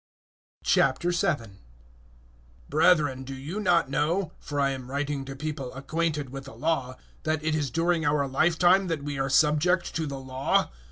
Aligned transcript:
007:001 0.65 1.57
Brethren, 2.69 3.23
do 3.23 3.35
you 3.35 3.59
not 3.59 3.87
know 3.87 4.31
for 4.39 4.59
I 4.59 4.71
am 4.71 4.89
writing 4.89 5.25
to 5.25 5.35
people 5.35 5.71
acquainted 5.75 6.31
with 6.31 6.45
the 6.45 6.55
Law 6.55 6.95
that 7.21 7.43
it 7.43 7.53
is 7.53 7.69
during 7.69 8.03
our 8.03 8.27
lifetime 8.27 8.87
that 8.87 9.03
we 9.03 9.19
are 9.19 9.29
subject 9.29 9.93
to 9.95 10.07
the 10.07 10.17
Law? 10.19 10.71